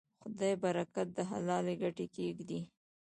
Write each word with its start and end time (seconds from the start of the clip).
خدای 0.21 0.53
برکت 0.63 1.07
د 1.13 1.19
حلالې 1.31 1.73
ګټې 1.81 2.07
کې 2.13 2.25
ږدي. 2.37 2.61